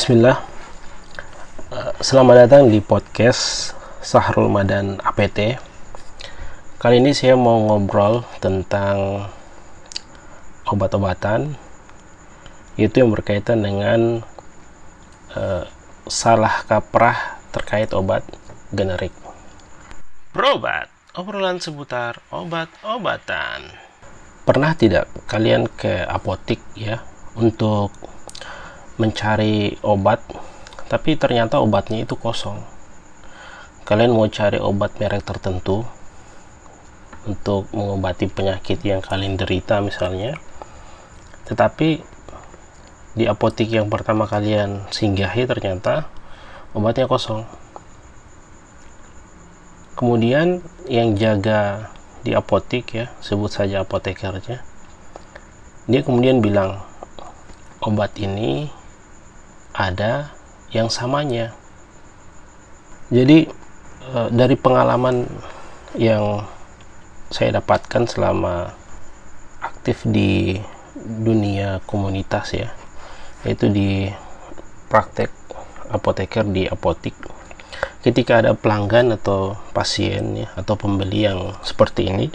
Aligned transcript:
Bismillah. 0.00 0.40
Eh, 1.76 1.92
Selamat 2.00 2.48
datang 2.48 2.72
di 2.72 2.80
podcast 2.80 3.76
Sahrul 4.00 4.48
Madan 4.48 4.96
APT. 4.96 5.60
Kali 6.80 7.04
ini 7.04 7.12
saya 7.12 7.36
mau 7.36 7.60
ngobrol 7.68 8.24
tentang 8.40 9.28
obat-obatan, 10.64 11.52
yaitu 12.80 13.04
yang 13.04 13.12
berkaitan 13.12 13.60
dengan 13.60 14.24
eh, 15.36 15.68
salah 16.08 16.64
kaprah 16.64 17.36
terkait 17.52 17.92
obat 17.92 18.24
generik. 18.72 19.12
Berobat, 20.32 20.88
obrolan 21.12 21.60
seputar 21.60 22.24
obat-obatan. 22.32 23.68
Pernah 24.48 24.72
tidak 24.80 25.12
kalian 25.28 25.68
ke 25.68 26.08
apotik 26.08 26.64
ya 26.72 27.04
untuk 27.36 27.92
mencari 28.96 29.78
obat 29.84 30.24
tapi 30.90 31.14
ternyata 31.14 31.62
obatnya 31.62 32.02
itu 32.02 32.18
kosong. 32.18 32.58
Kalian 33.86 34.10
mau 34.14 34.26
cari 34.26 34.58
obat 34.58 34.98
merek 34.98 35.22
tertentu 35.22 35.86
untuk 37.28 37.70
mengobati 37.70 38.26
penyakit 38.26 38.80
yang 38.82 39.04
kalian 39.04 39.36
derita 39.36 39.78
misalnya 39.84 40.40
tetapi 41.46 42.02
di 43.18 43.26
apotik 43.26 43.68
yang 43.68 43.90
pertama 43.90 44.24
kalian 44.24 44.86
singgahi 44.90 45.46
ternyata 45.46 46.08
obatnya 46.72 47.06
kosong. 47.06 47.46
Kemudian 49.98 50.64
yang 50.88 51.12
jaga 51.18 51.92
di 52.20 52.36
apotik 52.36 52.92
ya 52.92 53.06
sebut 53.24 53.48
saja 53.48 53.80
apotekernya 53.80 54.60
dia 55.88 56.00
kemudian 56.04 56.44
bilang 56.44 56.84
obat 57.80 58.12
ini 58.20 58.68
ada 59.88 60.34
yang 60.74 60.92
samanya. 60.92 61.56
Jadi 63.08 63.48
e, 64.04 64.18
dari 64.30 64.54
pengalaman 64.54 65.24
yang 65.96 66.44
saya 67.30 67.58
dapatkan 67.62 68.06
selama 68.06 68.74
aktif 69.62 70.04
di 70.06 70.58
dunia 71.00 71.80
komunitas 71.88 72.52
ya, 72.52 72.68
yaitu 73.46 73.70
di 73.72 74.10
praktek 74.90 75.30
apoteker 75.90 76.46
di 76.46 76.66
apotik. 76.66 77.14
Ketika 78.00 78.40
ada 78.40 78.52
pelanggan 78.56 79.12
atau 79.16 79.56
pasien 79.72 80.44
ya, 80.44 80.48
atau 80.56 80.76
pembeli 80.76 81.28
yang 81.28 81.52
seperti 81.60 82.08
ini, 82.08 82.26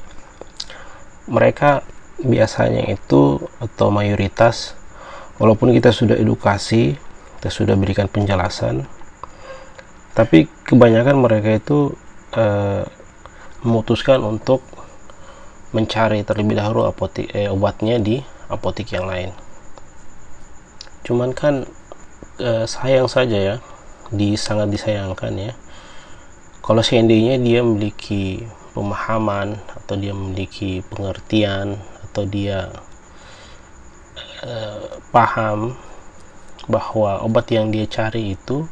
mereka 1.26 1.82
biasanya 2.22 2.88
itu 2.88 3.44
atau 3.60 3.92
mayoritas 3.92 4.78
walaupun 5.36 5.76
kita 5.76 5.92
sudah 5.92 6.16
edukasi 6.16 6.96
kita 7.38 7.50
sudah 7.52 7.76
berikan 7.78 8.08
penjelasan. 8.10 8.88
Tapi 10.16 10.48
kebanyakan 10.64 11.20
mereka 11.20 11.60
itu 11.60 11.92
uh, 12.36 12.84
memutuskan 13.66 14.24
untuk 14.24 14.64
mencari 15.76 16.24
terlebih 16.24 16.56
dahulu 16.56 16.88
apotik 16.88 17.28
eh, 17.36 17.52
obatnya 17.52 18.00
di 18.00 18.24
apotik 18.48 18.96
yang 18.96 19.12
lain. 19.12 19.36
Cuman 21.04 21.36
kan 21.36 21.68
uh, 22.40 22.64
sayang 22.64 23.12
saja 23.12 23.36
ya 23.36 23.56
di 24.14 24.40
sangat 24.40 24.72
disayangkan 24.72 25.34
ya. 25.36 25.52
Kalau 26.64 26.82
seandainya 26.82 27.38
dia 27.38 27.62
memiliki 27.62 28.42
pemahaman 28.74 29.60
atau 29.84 29.96
dia 30.00 30.16
memiliki 30.16 30.82
pengertian 30.90 31.78
atau 32.10 32.24
dia 32.26 32.72
uh, 34.42 34.88
paham 35.12 35.78
bahwa 36.66 37.22
obat 37.22 37.50
yang 37.54 37.70
dia 37.70 37.86
cari 37.86 38.38
itu 38.38 38.66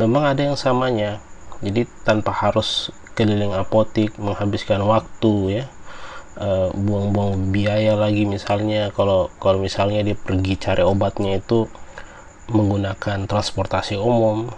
memang 0.00 0.24
ada 0.28 0.52
yang 0.52 0.58
samanya. 0.58 1.20
Jadi 1.58 1.90
tanpa 2.06 2.30
harus 2.30 2.94
keliling 3.18 3.50
apotik 3.56 4.14
menghabiskan 4.14 4.78
waktu 4.86 5.34
ya 5.58 5.64
buang-buang 6.70 7.34
uh, 7.34 7.42
biaya 7.50 7.98
lagi 7.98 8.24
misalnya. 8.24 8.94
Kalau 8.94 9.30
kalau 9.42 9.58
misalnya 9.58 10.06
dia 10.06 10.14
pergi 10.14 10.54
cari 10.54 10.86
obatnya 10.86 11.42
itu 11.42 11.66
menggunakan 12.54 13.26
transportasi 13.26 13.98
umum. 13.98 14.48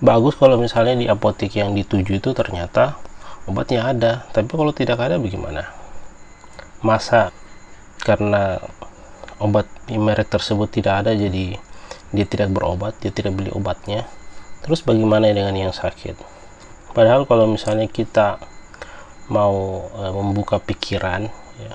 Bagus 0.00 0.36
kalau 0.36 0.60
misalnya 0.60 0.96
di 0.96 1.06
apotik 1.08 1.56
yang 1.56 1.72
dituju 1.72 2.20
itu 2.20 2.30
ternyata 2.32 2.96
obatnya 3.44 3.92
ada. 3.92 4.12
Tapi 4.32 4.48
kalau 4.48 4.72
tidak 4.72 5.00
ada 5.00 5.20
bagaimana? 5.20 5.68
Masa? 6.80 7.32
Karena 8.00 8.60
obat 9.42 9.68
merek 9.92 10.32
tersebut 10.32 10.68
tidak 10.72 11.04
ada 11.04 11.12
jadi 11.12 11.60
dia 12.14 12.26
tidak 12.26 12.54
berobat 12.54 12.96
dia 13.02 13.12
tidak 13.12 13.36
beli 13.36 13.50
obatnya. 13.52 14.08
Terus 14.64 14.82
bagaimana 14.82 15.30
dengan 15.30 15.54
yang 15.54 15.74
sakit? 15.74 16.16
Padahal 16.96 17.28
kalau 17.28 17.46
misalnya 17.46 17.86
kita 17.86 18.40
mau 19.28 19.86
e, 19.92 20.02
membuka 20.10 20.56
pikiran 20.62 21.28
ya, 21.60 21.74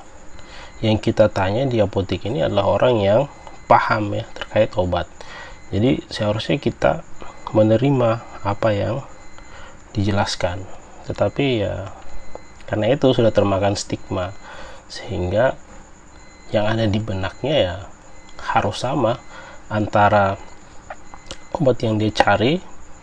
yang 0.81 0.97
kita 0.97 1.29
tanya 1.29 1.67
di 1.67 1.77
apotek 1.77 2.25
ini 2.25 2.41
adalah 2.41 2.67
orang 2.79 2.95
yang 3.00 3.21
paham 3.69 4.11
ya 4.17 4.25
terkait 4.33 4.73
obat. 4.75 5.07
Jadi 5.71 6.03
seharusnya 6.11 6.59
kita 6.59 7.05
menerima 7.55 8.44
apa 8.44 8.69
yang 8.75 9.05
dijelaskan. 9.95 10.66
Tetapi 11.07 11.45
ya 11.63 11.95
karena 12.67 12.91
itu 12.91 13.11
sudah 13.11 13.31
termakan 13.31 13.75
stigma. 13.77 14.35
Sehingga 14.91 15.55
yang 16.51 16.67
ada 16.67 16.85
di 16.88 17.00
benaknya 17.00 17.56
ya 17.56 17.75
harus 18.56 18.84
sama 18.84 19.19
antara 19.72 20.35
obat 21.56 21.79
yang 21.84 21.95
dia 21.95 22.12
cari 22.12 22.59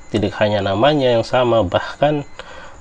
tidak 0.08 0.36
hanya 0.40 0.64
namanya 0.64 1.20
yang 1.20 1.24
sama 1.24 1.64
bahkan 1.64 2.24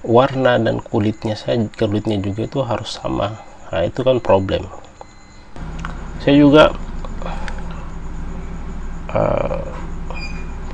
warna 0.07 0.55
dan 0.55 0.79
kulitnya 0.79 1.35
saja 1.35 1.67
kulitnya 1.75 2.15
juga 2.23 2.47
itu 2.47 2.59
harus 2.63 2.95
sama. 2.95 3.43
Nah 3.67 3.83
itu 3.83 3.99
kan 3.99 4.23
problem. 4.23 4.63
Saya 6.23 6.35
juga 6.39 6.63
uh, 9.11 9.63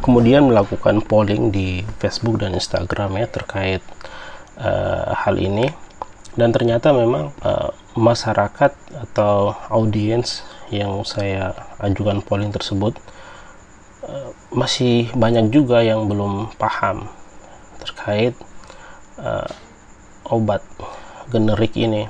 kemudian 0.06 0.46
melakukan 0.46 1.02
polling 1.02 1.50
di 1.50 1.81
Facebook 1.98 2.42
dan 2.42 2.54
Instagram 2.54 3.18
ya 3.18 3.28
terkait 3.30 3.81
uh, 4.62 5.14
hal 5.18 5.42
ini. 5.42 5.74
Dan 6.34 6.50
ternyata 6.50 6.90
memang 6.94 7.30
uh, 7.46 7.70
masyarakat 7.94 8.74
atau 8.94 9.54
audiens 9.70 10.42
yang 10.74 11.06
saya 11.06 11.54
ajukan 11.78 12.26
polling 12.26 12.50
tersebut 12.50 12.98
uh, 14.06 14.30
masih 14.50 15.14
banyak 15.14 15.54
juga 15.54 15.86
yang 15.86 16.09
belum 16.09 16.54
paham 16.58 17.09
terkait 17.81 18.34
uh, 19.22 19.50
obat 20.30 20.64
generik 21.30 21.78
ini. 21.78 22.09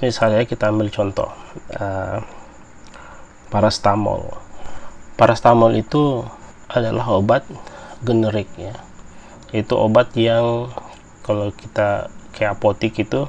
Misalnya 0.00 0.42
kita 0.48 0.72
ambil 0.72 0.90
contoh 0.90 1.30
uh, 1.78 2.18
parastamol 3.52 4.46
parastamol 5.16 5.72
itu 5.80 6.22
adalah 6.68 7.08
obat 7.16 7.42
generik 8.04 8.52
ya. 8.60 8.76
Itu 9.50 9.80
obat 9.80 10.12
yang 10.12 10.68
kalau 11.24 11.50
kita 11.50 12.12
ke 12.36 12.44
apotik 12.44 13.00
itu 13.00 13.24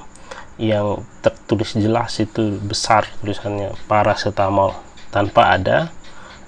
yang 0.58 1.06
tertulis 1.22 1.78
jelas 1.78 2.18
itu 2.18 2.58
besar 2.66 3.06
tulisannya 3.22 3.78
paracetamol 3.86 4.74
tanpa 5.14 5.54
ada 5.54 5.94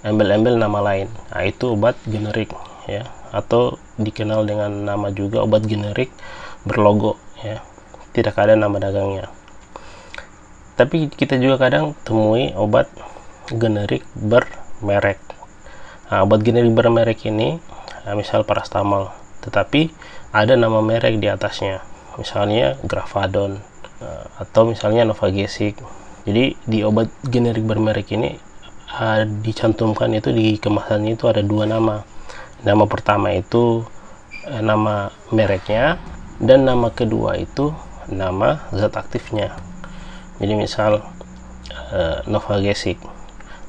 embel-embel 0.02 0.58
nama 0.58 0.82
lain. 0.82 1.08
Nah 1.30 1.44
itu 1.46 1.78
obat 1.78 1.96
generik 2.10 2.54
ya. 2.90 3.06
Atau 3.30 3.78
dikenal 4.02 4.50
dengan 4.50 4.74
nama 4.74 5.14
juga 5.14 5.46
obat 5.46 5.70
generik 5.70 6.10
berlogo 6.66 7.22
ya. 7.46 7.62
Tidak 8.14 8.34
ada 8.34 8.58
nama 8.58 8.82
dagangnya. 8.82 9.30
Tapi 10.74 11.12
kita 11.14 11.38
juga 11.38 11.70
kadang 11.70 11.94
temui 12.02 12.56
obat 12.58 12.90
generik 13.54 14.02
bermerek. 14.18 15.22
Nah, 16.10 16.26
obat 16.26 16.42
generik 16.42 16.74
bermerek 16.74 17.30
ini 17.30 17.62
nah, 18.08 18.18
misal 18.18 18.42
parastamol 18.42 19.14
tetapi 19.40 19.94
ada 20.36 20.54
nama 20.60 20.84
merek 20.84 21.22
di 21.22 21.28
atasnya. 21.32 21.82
Misalnya 22.20 22.76
Gravadon 22.84 23.60
uh, 23.60 23.79
atau 24.40 24.68
misalnya 24.68 25.04
Novagesic. 25.08 25.80
Jadi 26.28 26.56
di 26.68 26.80
obat 26.84 27.10
generik 27.26 27.64
bermerek 27.66 28.16
ini 28.16 28.36
uh, 28.96 29.24
dicantumkan 29.26 30.12
itu 30.16 30.30
di 30.32 30.56
kemasannya 30.60 31.16
itu 31.16 31.26
ada 31.28 31.44
dua 31.44 31.68
nama. 31.68 32.04
Nama 32.64 32.84
pertama 32.88 33.32
itu 33.32 33.84
uh, 34.48 34.62
nama 34.64 35.12
mereknya 35.32 36.00
dan 36.40 36.68
nama 36.68 36.92
kedua 36.92 37.40
itu 37.40 37.72
nama 38.12 38.68
zat 38.76 38.96
aktifnya. 39.00 39.56
Jadi 40.40 40.54
misal 40.56 41.04
uh, 41.92 42.18
Novagesic. 42.28 43.00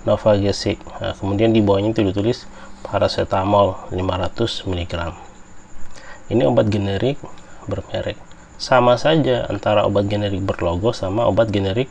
Novagesic 0.06 0.80
nah, 0.98 1.12
kemudian 1.12 1.52
di 1.52 1.60
bawahnya 1.60 1.92
itu 1.92 2.02
ditulis 2.06 2.48
paracetamol 2.80 3.92
500 3.92 4.64
mg 4.64 4.94
ini 6.32 6.42
obat 6.46 6.72
generik 6.72 7.20
bermerek 7.68 8.29
sama 8.60 9.00
saja 9.00 9.48
antara 9.48 9.88
obat 9.88 10.04
generik 10.12 10.44
berlogo 10.44 10.92
sama 10.92 11.24
obat 11.24 11.48
generik 11.48 11.88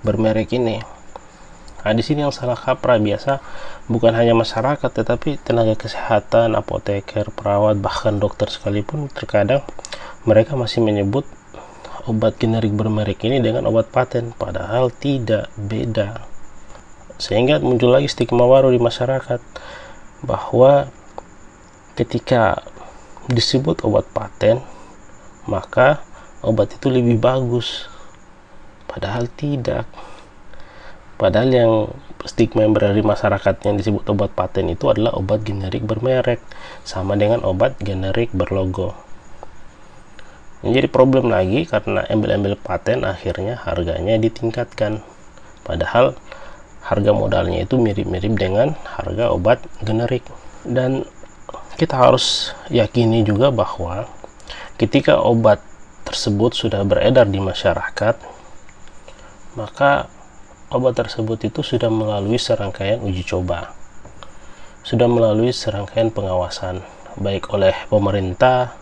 bermerek 0.00 0.56
ini 0.56 0.80
Nah, 1.88 1.96
di 1.96 2.04
sini 2.04 2.20
yang 2.20 2.34
salah 2.36 2.52
kaprah 2.52 3.00
biasa 3.00 3.40
bukan 3.88 4.12
hanya 4.12 4.36
masyarakat 4.36 4.92
tetapi 4.92 5.40
tenaga 5.40 5.72
kesehatan, 5.72 6.52
apoteker, 6.52 7.32
perawat, 7.32 7.80
bahkan 7.80 8.20
dokter 8.20 8.44
sekalipun 8.52 9.08
terkadang 9.08 9.64
mereka 10.28 10.52
masih 10.52 10.84
menyebut 10.84 11.24
obat 12.04 12.36
generik 12.36 12.76
bermerek 12.76 13.24
ini 13.24 13.40
dengan 13.40 13.64
obat 13.72 13.88
paten 13.88 14.36
padahal 14.36 14.92
tidak 14.92 15.48
beda. 15.56 16.28
Sehingga 17.16 17.56
muncul 17.64 17.96
lagi 17.96 18.12
stigma 18.12 18.44
baru 18.44 18.68
di 18.68 18.76
masyarakat 18.76 19.40
bahwa 20.28 20.92
ketika 21.96 22.60
disebut 23.32 23.80
obat 23.88 24.04
paten 24.12 24.60
maka 25.48 26.04
obat 26.44 26.76
itu 26.76 26.92
lebih 26.92 27.16
bagus 27.16 27.88
padahal 28.86 29.26
tidak 29.32 29.88
Padahal 31.18 31.50
yang 31.50 31.72
stigma 32.22 32.62
yang 32.62 32.78
berada 32.78 32.94
di 32.94 33.02
masyarakat 33.02 33.66
yang 33.66 33.74
disebut 33.74 34.06
obat 34.14 34.38
paten 34.38 34.70
itu 34.70 34.86
adalah 34.86 35.18
obat 35.18 35.42
generik 35.42 35.82
bermerek, 35.82 36.38
sama 36.86 37.18
dengan 37.18 37.42
obat 37.42 37.74
generik 37.82 38.30
berlogo. 38.30 38.94
Menjadi 40.62 40.86
problem 40.86 41.34
lagi 41.34 41.66
karena 41.66 42.06
embel-embel 42.06 42.54
paten 42.54 43.02
akhirnya 43.02 43.58
harganya 43.66 44.14
ditingkatkan. 44.14 45.02
Padahal 45.66 46.14
harga 46.86 47.10
modalnya 47.10 47.66
itu 47.66 47.82
mirip-mirip 47.82 48.38
dengan 48.38 48.78
harga 48.86 49.34
obat 49.34 49.58
generik. 49.82 50.22
Dan 50.62 51.02
kita 51.82 51.98
harus 51.98 52.54
yakini 52.70 53.26
juga 53.26 53.50
bahwa 53.50 54.06
ketika 54.78 55.18
obat 55.18 55.58
tersebut 56.06 56.54
sudah 56.54 56.80
beredar 56.86 57.26
di 57.26 57.42
masyarakat, 57.42 58.16
maka 59.58 60.06
obat 60.70 60.94
tersebut 60.96 61.50
itu 61.50 61.60
sudah 61.60 61.90
melalui 61.90 62.38
serangkaian 62.38 63.02
uji 63.02 63.26
coba, 63.26 63.74
sudah 64.86 65.10
melalui 65.10 65.50
serangkaian 65.50 66.14
pengawasan, 66.14 66.80
baik 67.18 67.50
oleh 67.50 67.74
pemerintah, 67.90 68.78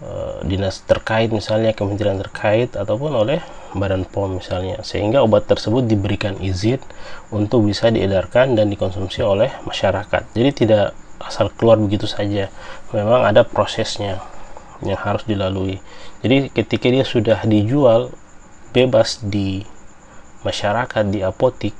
eh, 0.00 0.42
dinas 0.48 0.80
terkait 0.82 1.28
misalnya 1.28 1.76
kementerian 1.76 2.16
terkait 2.16 2.72
ataupun 2.74 3.12
oleh 3.12 3.44
Badan 3.76 4.08
POM 4.08 4.40
misalnya. 4.40 4.80
Sehingga 4.80 5.20
obat 5.20 5.44
tersebut 5.44 5.84
diberikan 5.84 6.40
izin 6.40 6.80
untuk 7.28 7.68
bisa 7.68 7.92
diedarkan 7.92 8.56
dan 8.56 8.72
dikonsumsi 8.72 9.20
oleh 9.20 9.52
masyarakat. 9.68 10.32
Jadi 10.32 10.50
tidak 10.64 10.96
asal 11.20 11.52
keluar 11.52 11.76
begitu 11.76 12.08
saja. 12.08 12.48
Memang 12.96 13.28
ada 13.28 13.44
prosesnya 13.44 14.24
yang 14.84 15.00
harus 15.00 15.24
dilalui 15.24 15.80
jadi 16.20 16.52
ketika 16.52 16.90
dia 16.90 17.04
sudah 17.06 17.44
dijual 17.46 18.12
bebas 18.76 19.24
di 19.24 19.64
masyarakat 20.44 21.04
di 21.08 21.24
apotik, 21.24 21.72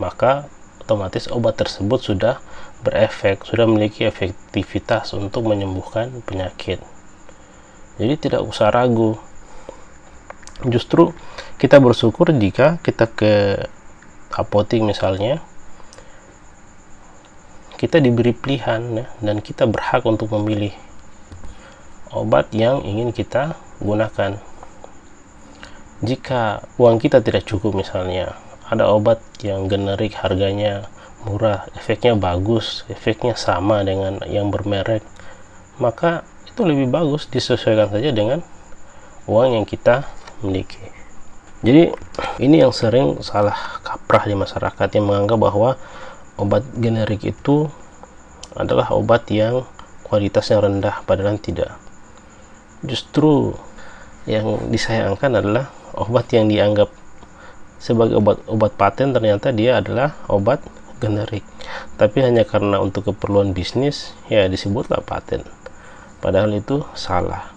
maka 0.00 0.46
otomatis 0.80 1.26
obat 1.28 1.58
tersebut 1.58 2.00
sudah 2.00 2.38
berefek, 2.86 3.42
sudah 3.42 3.68
memiliki 3.68 4.06
efektivitas 4.06 5.10
untuk 5.12 5.50
menyembuhkan 5.50 6.22
penyakit. 6.22 6.78
Jadi 8.00 8.14
tidak 8.16 8.46
usah 8.46 8.70
ragu. 8.70 9.18
Justru 10.64 11.12
kita 11.60 11.82
bersyukur 11.82 12.32
jika 12.32 12.80
kita 12.80 13.10
ke 13.12 13.60
apotik 14.32 14.84
misalnya 14.84 15.40
kita 17.76 18.00
diberi 18.00 18.32
pilihan 18.32 19.04
ya, 19.04 19.06
dan 19.20 19.44
kita 19.44 19.68
berhak 19.68 20.00
untuk 20.08 20.32
memilih 20.32 20.72
obat 22.12 22.52
yang 22.54 22.82
ingin 22.86 23.10
kita 23.10 23.58
gunakan. 23.82 24.38
Jika 26.04 26.66
uang 26.76 27.00
kita 27.00 27.24
tidak 27.24 27.48
cukup 27.48 27.72
misalnya 27.72 28.36
ada 28.66 28.90
obat 28.90 29.22
yang 29.40 29.70
generik 29.70 30.18
harganya 30.18 30.90
murah 31.22 31.66
efeknya 31.74 32.14
bagus 32.14 32.86
efeknya 32.86 33.34
sama 33.38 33.82
dengan 33.82 34.20
yang 34.28 34.50
bermerek 34.50 35.02
maka 35.78 36.22
itu 36.46 36.62
lebih 36.66 36.88
bagus 36.88 37.28
disesuaikan 37.28 37.88
saja 37.92 38.10
dengan 38.12 38.40
uang 39.28 39.60
yang 39.60 39.66
kita 39.68 40.06
miliki. 40.40 40.80
Jadi 41.64 41.92
ini 42.40 42.60
yang 42.60 42.72
sering 42.72 43.20
salah 43.24 43.80
kaprah 43.80 44.24
di 44.28 44.36
masyarakat 44.36 44.88
yang 44.92 45.04
menganggap 45.08 45.38
bahwa 45.40 45.70
obat 46.36 46.64
generik 46.76 47.24
itu 47.24 47.68
adalah 48.56 48.92
obat 48.92 49.28
yang 49.32 49.64
kualitasnya 50.04 50.60
rendah 50.60 51.04
padahal 51.04 51.36
tidak 51.40 51.76
justru 52.84 53.56
yang 54.28 54.68
disayangkan 54.68 55.40
adalah 55.40 55.72
obat 55.96 56.28
yang 56.36 56.50
dianggap 56.50 56.92
sebagai 57.80 58.20
obat 58.20 58.42
obat 58.50 58.72
paten 58.76 59.16
ternyata 59.16 59.54
dia 59.54 59.80
adalah 59.80 60.12
obat 60.28 60.60
generik. 61.00 61.44
Tapi 61.96 62.24
hanya 62.24 62.44
karena 62.44 62.80
untuk 62.80 63.08
keperluan 63.08 63.56
bisnis 63.56 64.12
ya 64.28 64.44
disebutlah 64.48 65.00
paten. 65.04 65.44
Padahal 66.20 66.52
itu 66.52 66.84
salah 66.92 67.55